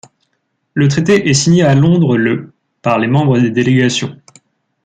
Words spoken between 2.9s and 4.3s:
les membres des délégations.